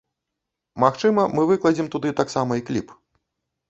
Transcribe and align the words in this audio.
Магчыма 0.85 1.27
мы 1.35 1.45
выкладзем 1.53 1.87
туды 1.97 2.17
таксама 2.25 2.51
і 2.65 2.69
кліп. 2.69 3.01